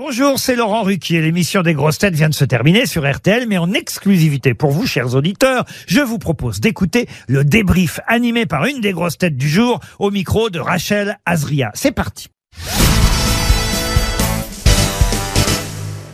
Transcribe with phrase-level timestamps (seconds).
[0.00, 1.20] Bonjour, c'est Laurent Ruquier.
[1.20, 4.86] L'émission des grosses têtes vient de se terminer sur RTL, mais en exclusivité pour vous,
[4.86, 9.48] chers auditeurs, je vous propose d'écouter le débrief animé par une des grosses têtes du
[9.48, 11.72] jour au micro de Rachel Azria.
[11.74, 12.28] C'est parti.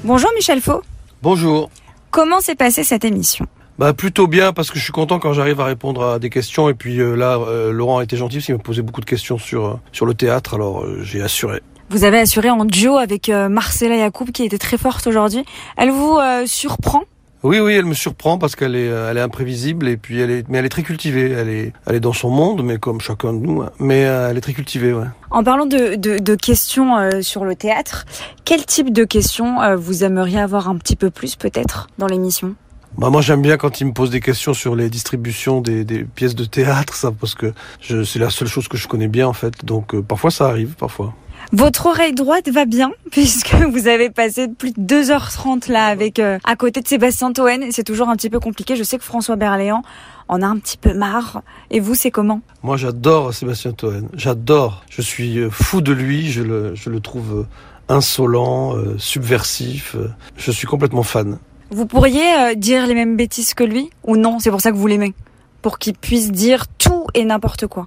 [0.02, 0.82] Bonjour Michel Faux.
[1.20, 1.68] Bonjour.
[2.10, 3.44] Comment s'est passée cette émission?
[3.78, 6.70] Bah plutôt bien parce que je suis content quand j'arrive à répondre à des questions
[6.70, 9.06] et puis euh, là euh, Laurent a été gentil parce qu'il me posait beaucoup de
[9.06, 11.60] questions sur euh, sur le théâtre alors euh, j'ai assuré.
[11.94, 15.44] Vous avez assuré en duo avec euh, Marcella Yacoub qui était très forte aujourd'hui.
[15.76, 17.04] Elle vous euh, surprend?
[17.44, 20.32] Oui oui, elle me surprend parce qu'elle est euh, elle est imprévisible et puis elle
[20.32, 23.00] est mais elle est très cultivée, elle est elle est dans son monde mais comme
[23.00, 23.70] chacun de nous hein.
[23.78, 25.06] mais elle est très cultivée ouais.
[25.30, 28.06] En parlant de, de, de questions euh, sur le théâtre,
[28.44, 32.56] quel type de questions euh, vous aimeriez avoir un petit peu plus peut-être dans l'émission?
[32.98, 36.02] Bah moi j'aime bien quand il me pose des questions sur les distributions des, des
[36.02, 39.32] pièces de théâtre ça parce que c'est la seule chose que je connais bien en
[39.32, 41.14] fait donc euh, parfois ça arrive parfois.
[41.52, 46.38] Votre oreille droite va bien puisque vous avez passé plus de 2h30 là avec euh,
[46.44, 48.76] à côté de Sébastien Toen c'est toujours un petit peu compliqué.
[48.76, 49.82] Je sais que François Berléand
[50.28, 51.42] en a un petit peu marre.
[51.70, 52.40] Et vous, c'est comment?
[52.62, 54.08] Moi, j'adore Sébastien Toen.
[54.14, 54.84] J'adore.
[54.88, 56.30] Je suis euh, fou de lui.
[56.30, 59.96] Je le, je le trouve euh, insolent, euh, subversif.
[60.36, 61.38] Je suis complètement fan.
[61.70, 63.90] Vous pourriez euh, dire les mêmes bêtises que lui?
[64.04, 65.14] Ou non, c'est pour ça que vous l'aimez?
[65.62, 67.86] Pour qu'il puisse dire tout et n'importe quoi.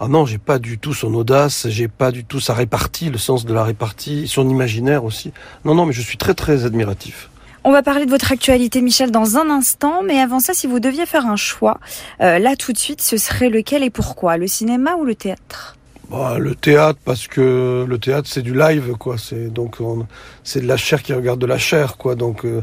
[0.00, 1.66] Ah non, j'ai pas du tout son audace.
[1.68, 5.32] J'ai pas du tout sa répartie, le sens de la répartie, son imaginaire aussi.
[5.64, 7.30] Non, non, mais je suis très, très admiratif.
[7.64, 10.02] On va parler de votre actualité, Michel, dans un instant.
[10.04, 11.78] Mais avant ça, si vous deviez faire un choix,
[12.20, 15.74] euh, là tout de suite, ce serait lequel et pourquoi Le cinéma ou le théâtre?
[16.10, 19.16] Bah, le théâtre, parce que le théâtre, c'est du live, quoi.
[19.18, 20.06] C'est donc on-
[20.42, 22.14] c'est de la chair qui regarde de la chair, quoi.
[22.14, 22.62] Donc euh,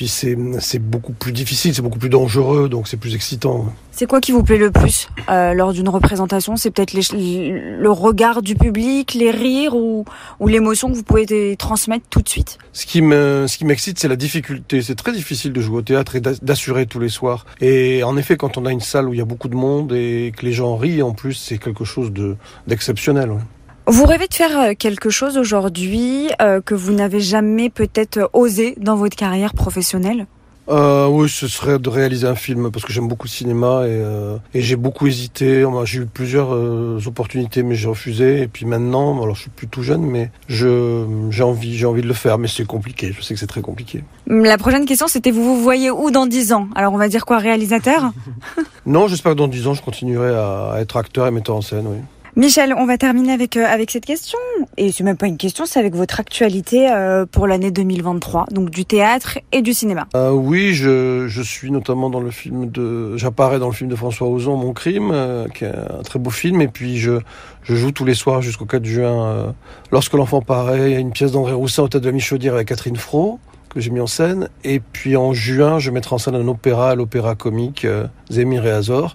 [0.00, 3.66] puis c'est c'est beaucoup plus difficile, c'est beaucoup plus dangereux, donc c'est plus excitant.
[3.92, 6.56] C'est quoi qui vous plaît le plus euh, lors d'une représentation?
[6.56, 10.06] C'est peut-être le regard du public, les rires ou,
[10.38, 12.56] ou l'émotion que vous pouvez transmettre tout de suite?
[12.72, 14.80] Ce qui me, ce qui m'excite, c'est la difficulté.
[14.80, 17.44] C'est très difficile de jouer au théâtre et d'a- d'assurer tous les soirs.
[17.60, 19.92] Et en effet, quand on a une salle où il y a beaucoup de monde
[19.92, 22.36] et que les gens rient, en plus, c'est quelque chose de
[22.66, 23.32] d'exceptionnel.
[23.32, 23.42] ouais.
[23.90, 28.26] Vous rêvez de faire euh, quelque chose aujourd'hui euh, que vous n'avez jamais peut-être euh,
[28.32, 30.28] osé dans votre carrière professionnelle?
[30.68, 33.90] Euh, oui, ce serait de réaliser un film parce que j'aime beaucoup le cinéma et,
[33.90, 35.66] euh, et j'ai beaucoup hésité.
[35.86, 38.42] J'ai eu plusieurs euh, opportunités, mais j'ai refusé.
[38.42, 42.02] Et puis maintenant, alors je suis plus tout jeune, mais je j'ai envie, j'ai envie
[42.02, 43.12] de le faire, mais c'est compliqué.
[43.12, 44.04] Je sais que c'est très compliqué.
[44.28, 46.68] La prochaine question, c'était vous vous voyez où dans 10 ans?
[46.76, 48.12] Alors on va dire quoi, réalisateur?
[48.86, 51.86] Non, j'espère que dans dix ans, je continuerai à être acteur et metteur en scène.
[51.86, 51.98] Oui.
[52.40, 54.38] Michel, on va terminer avec, euh, avec cette question.
[54.78, 58.70] Et c'est même pas une question, c'est avec votre actualité euh, pour l'année 2023, donc
[58.70, 60.06] du théâtre et du cinéma.
[60.16, 63.94] Euh, oui, je, je suis notamment dans le film de, j'apparais dans le film de
[63.94, 67.20] François Ozon, Mon crime, euh, qui est un très beau film, et puis je,
[67.62, 69.26] je joue tous les soirs jusqu'au 4 juin.
[69.26, 69.46] euh,
[69.92, 73.38] Lorsque l'enfant paraît, une pièce d'André Roussin au tête de la Michaudière avec Catherine Fro
[73.68, 76.96] que j'ai mis en scène, et puis en juin, je mettrai en scène un opéra,
[76.96, 79.14] l'opéra comique euh, Zemir et Azor,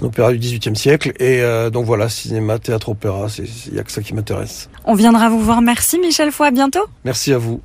[0.00, 3.78] un opéra du XVIIIe siècle, et euh, donc voilà, cinéma, théâtre, opéra, c'est, il y
[3.78, 4.68] a que ça qui m'intéresse.
[4.84, 5.62] On viendra vous voir.
[5.62, 6.84] Merci Michel Foy, à bientôt.
[7.04, 7.60] Merci à vous.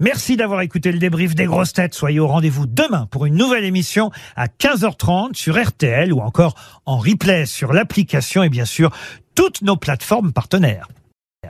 [0.00, 1.92] Merci d'avoir écouté le débrief des grosses têtes.
[1.92, 6.54] Soyez au rendez-vous demain pour une nouvelle émission à 15h30 sur RTL ou encore
[6.86, 8.90] en replay sur l'application et bien sûr
[9.34, 10.86] toutes nos plateformes partenaires.